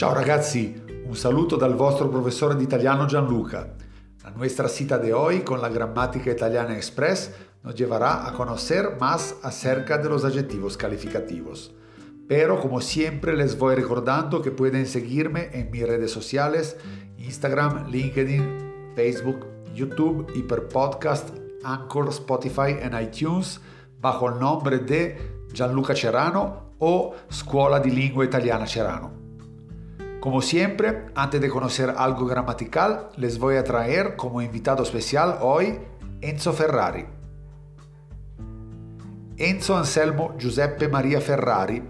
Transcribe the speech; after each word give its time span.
Ciao 0.00 0.14
ragazzi, 0.14 0.82
un 1.04 1.14
saluto 1.14 1.56
dal 1.56 1.74
vostro 1.74 2.08
professore 2.08 2.56
di 2.56 2.62
italiano 2.62 3.04
Gianluca. 3.04 3.74
La 4.22 4.30
nuestra 4.30 4.66
cita 4.66 4.96
de 4.96 5.12
hoy 5.12 5.42
con 5.42 5.60
la 5.60 5.68
gramática 5.68 6.30
italiana 6.30 6.74
express 6.74 7.30
nos 7.60 7.74
llevará 7.74 8.26
a 8.26 8.32
conocer 8.32 8.96
más 8.98 9.36
acerca 9.42 9.98
de 9.98 10.08
los 10.08 10.24
adjetivos 10.24 10.78
calificativos. 10.78 11.74
Pero 12.26 12.58
como 12.58 12.80
siempre 12.80 13.36
les 13.36 13.58
voy 13.58 13.74
recordando 13.74 14.40
que 14.40 14.50
pueden 14.50 14.86
seguirme 14.86 15.50
en 15.52 15.70
mis 15.70 15.86
redes 15.86 16.10
sociales, 16.10 16.78
Instagram, 17.18 17.90
LinkedIn, 17.90 18.94
Facebook, 18.96 19.46
YouTube 19.74 20.32
y 20.34 20.44
per 20.44 20.66
podcast 20.68 21.28
Anchor, 21.62 22.08
Spotify 22.08 22.74
en 22.80 22.98
iTunes 22.98 23.60
bajo 24.00 24.30
el 24.30 24.38
nombre 24.40 24.78
de 24.78 25.44
Gianluca 25.52 25.94
Cerano 25.94 26.72
o 26.78 27.14
Scuola 27.30 27.80
di 27.80 27.90
Lingua 27.90 28.24
Italiana 28.24 28.66
Cerano. 28.66 29.19
Como 30.20 30.42
siempre, 30.42 31.06
antes 31.14 31.40
de 31.40 31.48
conocer 31.48 31.94
algo 31.96 32.26
gramatical, 32.26 33.08
les 33.16 33.38
voy 33.38 33.56
a 33.56 33.64
traer 33.64 34.16
como 34.16 34.42
invitado 34.42 34.82
especial 34.82 35.38
hoy 35.40 35.78
Enzo 36.20 36.52
Ferrari. 36.52 37.06
Enzo 39.38 39.76
Anselmo 39.78 40.34
Giuseppe 40.36 40.88
Maria 40.88 41.22
Ferrari, 41.22 41.82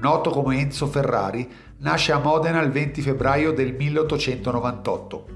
noto 0.00 0.30
come 0.30 0.58
Enzo 0.58 0.86
Ferrari, 0.86 1.46
nasce 1.80 2.12
a 2.12 2.18
Modena 2.18 2.62
il 2.62 2.70
20 2.70 3.02
febbraio 3.02 3.52
del 3.52 3.74
1898. 3.74 5.26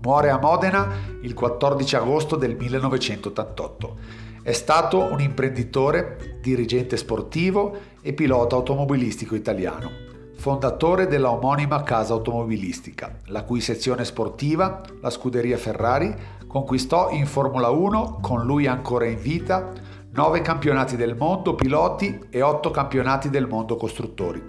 Muore 0.00 0.30
a 0.30 0.38
Modena 0.38 0.86
il 1.22 1.34
14 1.34 1.96
agosto 1.96 2.36
del 2.36 2.54
1988. 2.54 3.98
È 4.44 4.52
stato 4.52 5.02
un 5.02 5.20
imprenditore, 5.20 6.38
dirigente 6.40 6.96
sportivo 6.96 7.76
e 8.00 8.12
pilota 8.12 8.54
automobilistico 8.54 9.34
italiano 9.34 10.06
fondatore 10.48 11.08
della 11.08 11.30
omonima 11.30 11.82
casa 11.82 12.14
automobilistica, 12.14 13.16
la 13.26 13.42
cui 13.42 13.60
sezione 13.60 14.06
sportiva, 14.06 14.80
la 15.02 15.10
scuderia 15.10 15.58
Ferrari, 15.58 16.16
conquistò 16.46 17.10
in 17.10 17.26
Formula 17.26 17.68
1, 17.68 18.20
con 18.22 18.46
lui 18.46 18.66
ancora 18.66 19.04
in 19.04 19.20
vita, 19.20 19.72
9 20.10 20.40
campionati 20.40 20.96
del 20.96 21.16
mondo 21.16 21.54
piloti 21.54 22.18
e 22.30 22.40
8 22.40 22.70
campionati 22.70 23.28
del 23.28 23.46
mondo 23.46 23.76
costruttori. 23.76 24.42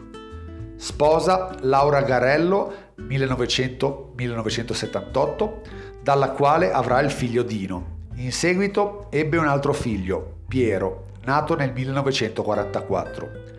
Sposa 0.77 1.53
Laura 1.63 2.01
Garello 2.03 2.71
1900-1978, 3.01 5.51
dalla 6.01 6.29
quale 6.29 6.71
avrà 6.71 7.01
il 7.01 7.11
figlio 7.11 7.43
Dino. 7.43 7.97
In 8.15 8.31
seguito 8.31 9.07
ebbe 9.09 9.35
un 9.35 9.47
altro 9.47 9.73
figlio, 9.73 10.35
Piero, 10.47 11.07
nato 11.25 11.57
nel 11.57 11.73
1944. 11.73 13.57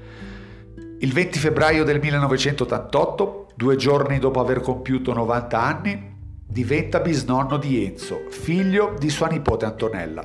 Il 1.03 1.15
20 1.15 1.39
febbraio 1.39 1.83
del 1.83 1.99
1988, 1.99 3.53
due 3.55 3.77
giorni 3.77 4.19
dopo 4.19 4.39
aver 4.39 4.61
compiuto 4.61 5.15
90 5.15 5.59
anni, 5.59 6.15
diventa 6.47 7.01
bisnonno 7.01 7.57
di 7.57 7.87
Enzo, 7.87 8.25
figlio 8.29 8.95
di 8.99 9.09
sua 9.09 9.29
nipote 9.29 9.65
Antonella. 9.65 10.23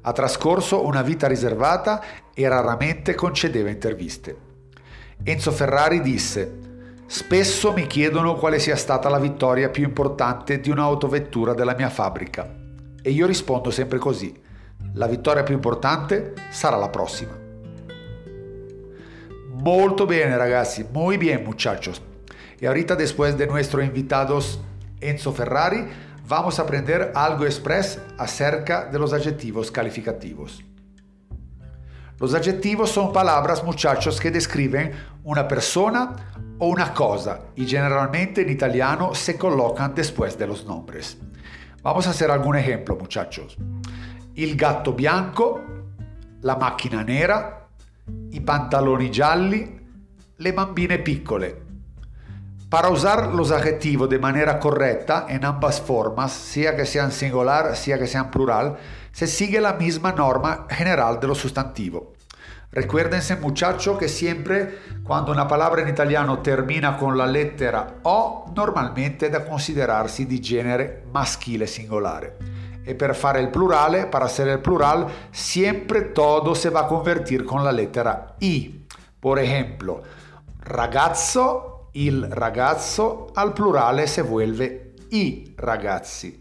Ha 0.00 0.12
trascorso 0.12 0.86
una 0.86 1.02
vita 1.02 1.26
riservata 1.26 2.02
e 2.32 2.48
raramente 2.48 3.14
concedeva 3.14 3.68
interviste. 3.68 4.34
Enzo 5.22 5.50
Ferrari 5.50 6.00
disse 6.00 6.58
Spesso 7.04 7.74
mi 7.74 7.86
chiedono 7.86 8.36
quale 8.36 8.58
sia 8.60 8.76
stata 8.76 9.10
la 9.10 9.18
vittoria 9.18 9.68
più 9.68 9.84
importante 9.84 10.58
di 10.58 10.70
un'autovettura 10.70 11.52
della 11.52 11.74
mia 11.76 11.90
fabbrica 11.90 12.50
e 13.02 13.10
io 13.10 13.26
rispondo 13.26 13.70
sempre 13.70 13.98
così. 13.98 14.34
La 14.94 15.06
vittoria 15.06 15.42
più 15.42 15.52
importante 15.52 16.32
sarà 16.48 16.78
la 16.78 16.88
prossima. 16.88 17.47
Molto 19.58 20.06
bien, 20.06 20.30
ragazzi, 20.38 20.84
muy 20.84 21.16
bien, 21.16 21.44
muchachos. 21.44 22.00
Y 22.60 22.66
ahorita, 22.66 22.94
después 22.94 23.36
de 23.36 23.48
nuestro 23.48 23.82
invitado 23.82 24.38
Enzo 25.00 25.32
Ferrari, 25.32 25.84
vamos 26.28 26.60
a 26.60 26.62
aprender 26.62 27.10
algo 27.12 27.44
express 27.44 28.00
acerca 28.18 28.84
de 28.84 29.00
los 29.00 29.12
adjetivos 29.12 29.72
calificativos. 29.72 30.62
Los 32.20 32.34
adjetivos 32.34 32.90
son 32.90 33.12
palabras, 33.12 33.64
muchachos, 33.64 34.20
que 34.20 34.30
describen 34.30 34.92
una 35.24 35.48
persona 35.48 36.14
o 36.60 36.68
una 36.68 36.94
cosa 36.94 37.40
y 37.56 37.66
generalmente 37.66 38.42
en 38.42 38.50
italiano 38.50 39.12
se 39.12 39.36
colocan 39.36 39.92
después 39.92 40.38
de 40.38 40.46
los 40.46 40.64
nombres. 40.64 41.18
Vamos 41.82 42.06
a 42.06 42.10
hacer 42.10 42.30
algún 42.30 42.56
ejemplo, 42.56 42.96
muchachos. 42.96 43.56
Il 44.36 44.56
gatto 44.56 44.92
bianco, 44.92 45.60
la 46.42 46.54
macchina 46.54 47.02
nera, 47.02 47.67
i 48.30 48.40
pantaloni 48.40 49.10
gialli, 49.10 49.86
le 50.36 50.52
bambine 50.52 50.98
piccole. 50.98 51.66
Para 52.68 52.90
usar 52.90 53.34
los 53.34 53.50
adjetivos 53.50 54.10
de 54.10 54.18
manera 54.18 54.58
correcta 54.58 55.24
en 55.28 55.44
ambas 55.44 55.80
formas, 55.80 56.32
sea 56.32 56.76
que 56.76 56.84
sean 56.84 57.10
singular, 57.10 57.74
sea 57.74 57.98
que 57.98 58.06
sean 58.06 58.30
plural, 58.30 58.76
se 59.10 59.26
sigue 59.26 59.60
la 59.60 59.72
misma 59.72 60.12
norma 60.12 60.66
general 60.68 61.18
de 61.18 61.28
lo 61.28 61.34
sustantivo. 61.34 62.12
Recuérdense 62.70 63.36
muchachos 63.36 63.96
que 63.96 64.08
siempre 64.08 64.80
cuando 65.02 65.32
una 65.32 65.48
palabra 65.48 65.80
en 65.80 65.88
italiano 65.88 66.40
termina 66.40 66.98
con 66.98 67.16
la 67.16 67.24
lettera 67.24 68.00
O, 68.02 68.52
normalmente 68.54 69.28
è 69.28 69.30
da 69.30 69.42
considerarsi 69.42 70.26
di 70.26 70.38
genere 70.38 71.04
maschile 71.10 71.66
singolare. 71.66 72.57
Y 72.84 72.94
para 72.94 73.14
fare 73.14 73.40
el 73.40 73.50
plural, 73.50 74.08
para 74.08 74.26
hacer 74.26 74.48
el 74.48 74.60
plural, 74.60 75.06
siempre 75.30 76.02
todo 76.02 76.54
se 76.54 76.70
va 76.70 76.80
a 76.80 76.86
convertir 76.86 77.44
con 77.44 77.64
la 77.64 77.72
lettera 77.72 78.36
I. 78.40 78.86
Por 79.20 79.38
ejemplo, 79.38 80.02
ragazzo, 80.60 81.90
il 81.92 82.28
ragazzo, 82.30 83.30
al 83.34 83.52
plurale 83.52 84.06
se 84.06 84.22
vuelve 84.22 84.94
i 85.10 85.52
ragazzi. 85.56 86.38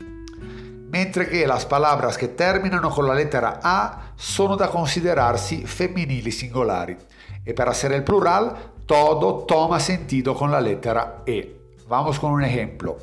Mentre 0.90 1.28
che 1.28 1.46
las 1.46 1.66
palabras 1.66 2.16
che 2.16 2.34
terminano 2.34 2.90
con 2.90 3.06
la 3.06 3.14
lettera 3.14 3.60
A 3.62 4.12
sono 4.16 4.56
da 4.56 4.70
considerarsi 4.70 5.66
femminili 5.66 6.32
singolari. 6.32 6.96
E 7.44 7.54
per 7.54 7.68
essere 7.68 7.96
il 7.96 8.04
plural, 8.04 8.74
todo 8.86 9.44
toma 9.44 9.80
sentido 9.80 10.34
con 10.34 10.50
la 10.50 10.60
lettera 10.60 11.22
E. 11.26 11.74
Vamos 11.88 12.20
con 12.20 12.32
un 12.32 12.44
ejemplo. 12.44 12.98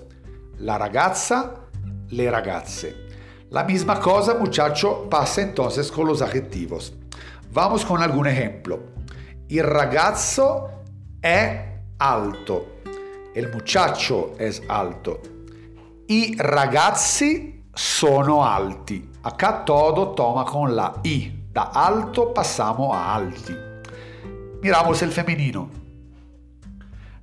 La 0.59 0.77
ragazza, 0.77 1.67
le 2.09 2.31
ragazze. 2.31 3.04
La 3.55 3.63
misma 3.63 4.01
cosa, 4.01 4.35
muchacho, 4.35 5.09
pasa 5.09 5.41
entonces 5.41 5.89
con 5.93 6.09
los 6.09 6.21
adjetivos. 6.21 6.93
Vamos 7.53 7.85
con 7.85 8.03
algún 8.03 8.27
ejemplo. 8.27 8.81
Il 9.47 9.63
ragazzo 9.63 10.83
è 11.21 11.83
alto. 11.99 12.81
El 13.33 13.53
muchacho 13.53 14.35
es 14.39 14.61
alto. 14.67 15.21
I 16.09 16.35
ragazzi 16.37 17.63
sono 17.73 18.43
alti. 18.43 19.09
Acá 19.23 19.63
todo 19.65 20.15
toma 20.15 20.43
con 20.43 20.75
la 20.75 20.93
I. 21.05 21.47
Da 21.53 21.71
alto 21.73 22.33
pasamos 22.33 22.93
a 22.93 23.15
alti. 23.15 23.55
Miramos 24.63 25.01
el 25.03 25.13
femenino. 25.13 25.69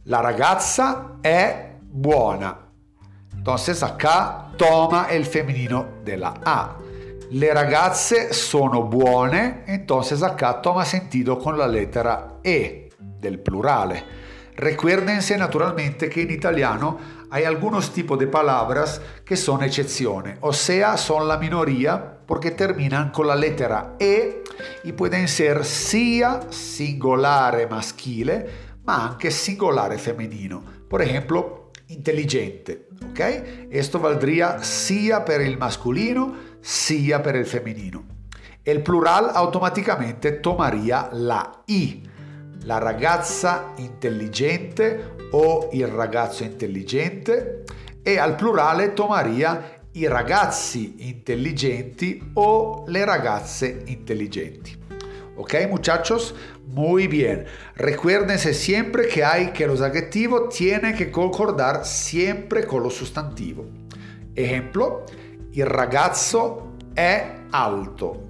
La 0.03 0.21
ragazza 0.21 1.17
è 1.19 1.75
buona. 1.81 2.70
Entonces 3.41 3.81
acá 3.81 4.51
toma 4.55 5.07
el 5.09 5.25
femenino 5.25 5.87
de 6.05 6.15
la 6.15 6.35
A. 6.45 6.77
Le 7.31 7.51
ragazze 7.51 8.35
sono 8.35 8.83
buone, 8.83 9.63
entonces 9.65 10.21
acá 10.21 10.61
toma 10.61 10.85
sentido 10.85 11.39
con 11.39 11.57
la 11.57 11.67
lettera 11.67 12.33
E 12.43 12.89
del 12.99 13.39
plurale. 13.39 14.03
Recuérdense 14.55 15.39
naturalmente 15.39 16.07
que 16.07 16.21
en 16.21 16.29
italiano 16.29 16.99
hay 17.31 17.45
algunos 17.45 17.91
tipos 17.91 18.19
de 18.19 18.27
palabras 18.27 19.01
que 19.25 19.35
son 19.35 19.63
excepciones, 19.63 20.37
o 20.41 20.53
sea, 20.53 20.95
son 20.95 21.27
la 21.27 21.37
minoría 21.37 22.19
porque 22.27 22.51
terminan 22.51 23.09
con 23.09 23.25
la 23.25 23.35
lettera 23.35 23.95
E 23.97 24.43
y 24.83 24.91
pueden 24.91 25.27
ser 25.27 25.65
sia 25.65 26.41
singolare 26.51 27.65
maschile, 27.65 28.45
ma 28.83 29.07
anche 29.07 29.31
singolare 29.31 29.97
femenino. 29.97 30.63
Por 30.87 31.01
ejemplo, 31.01 31.60
intelligente, 31.91 32.87
¿ok? 33.09 33.69
Esto 33.69 33.99
valdría 33.99 34.63
sia 34.63 35.23
per 35.23 35.41
il 35.41 35.57
masculino 35.57 36.49
sia 36.59 37.21
per 37.21 37.35
il 37.35 37.45
femenino. 37.45 38.05
El 38.63 38.81
plural 38.81 39.31
automaticamente 39.33 40.33
tomaría 40.33 41.09
la 41.11 41.63
I. 41.65 42.09
La 42.63 42.77
ragazza 42.77 43.73
intelligente 43.77 45.15
o 45.31 45.69
il 45.71 45.87
ragazzo 45.87 46.43
intelligente 46.43 47.63
e 48.03 48.19
al 48.19 48.35
plurale 48.35 48.93
tomaría 48.93 49.81
i 49.93 50.07
ragazzi 50.07 51.07
intelligenti 51.07 52.31
o 52.33 52.83
le 52.87 53.03
ragazze 53.03 53.81
intelligenti. 53.85 54.77
¿Ok, 55.37 55.55
muchachos? 55.69 56.35
Muy 56.67 57.07
bien. 57.07 57.45
Recuérdense 57.75 58.53
siempre 58.53 59.07
que 59.07 59.23
hay 59.23 59.51
que 59.51 59.65
los 59.65 59.81
adjetivos 59.81 60.53
tienen 60.55 60.95
que 60.95 61.09
concordar 61.09 61.85
siempre 61.85 62.65
con 62.65 62.83
lo 62.83 62.89
sustantivo. 62.89 63.65
Ejemplo, 64.35 65.03
il 65.53 65.65
ragazzo 65.65 66.75
è 66.93 67.25
alto. 67.49 68.29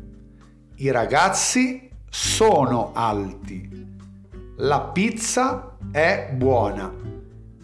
I 0.77 0.91
ragazzi 0.91 1.89
sono 2.09 2.91
alti. 2.93 3.69
La 4.57 4.81
pizza 4.81 5.77
è 5.91 6.29
buona. 6.33 6.91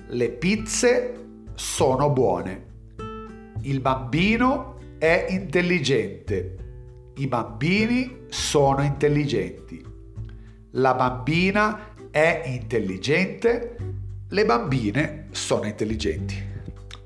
Le 0.10 0.30
pizze 0.30 1.14
sono 1.56 2.10
buone. 2.10 2.66
Il 3.62 3.82
bambino 3.82 4.78
è 4.98 5.28
intelligente. 5.30 6.67
I 7.20 7.28
bambini 7.28 8.26
sono 8.30 8.84
intelligenti. 8.84 9.84
La 10.72 10.94
bambina 10.94 11.94
è 12.12 12.44
intelligente. 12.46 13.76
Le 14.30 14.46
bambine 14.46 15.28
sono 15.32 15.66
intelligenti. 15.66 16.36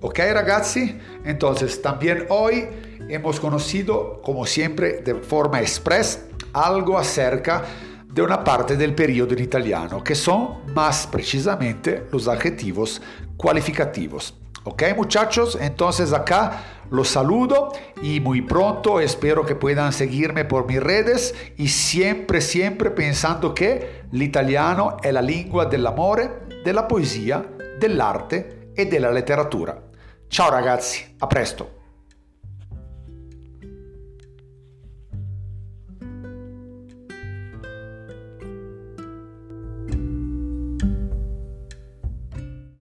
Ok 0.02 0.18
ragazzi? 0.34 1.00
Entonces 1.24 1.80
también 1.81 2.25
hoy 2.28 2.68
hemos 3.08 3.40
conocido, 3.40 4.22
como 4.22 4.46
siempre, 4.46 5.02
de 5.02 5.16
forma 5.16 5.62
express, 5.62 6.25
algo 6.52 6.98
acerca 6.98 7.64
de 8.06 8.22
una 8.22 8.44
parte 8.44 8.75
del 8.75 8.94
periodo 8.94 9.34
en 9.34 9.44
italiano, 9.44 10.04
que 10.04 10.16
son 10.16 10.74
más 10.74 11.07
precisamente 11.07 12.07
los 12.12 12.28
adjetivos 12.28 13.02
cualificativos. 13.38 14.41
Ok 14.63 14.84
muchachos, 14.96 15.58
entonces 15.60 16.13
acá 16.13 16.63
los 16.92 17.08
saludo 17.08 17.72
y 18.04 18.19
muy 18.19 18.44
pronto 18.44 19.00
espero 19.00 19.44
que 19.44 19.56
puedan 19.56 19.92
seguirme 19.92 20.46
por 20.46 20.68
mis 20.68 20.80
redes 20.80 21.34
y 21.58 21.69
siempre, 21.69 22.42
siempre 22.42 22.92
pensando 22.92 23.56
que 23.56 24.04
l'italiano 24.12 25.02
è 25.02 25.12
la 25.12 25.22
lingua 25.22 25.66
dell'amore, 25.66 26.62
della 26.63 26.86
poesia, 26.86 27.44
dell'arte 27.80 28.72
e 28.75 28.86
della 28.86 29.10
letteratura. 29.10 29.81
Ciao 30.28 30.52
ragazzi, 30.52 31.16
a 31.18 31.25
presto! 31.25 31.81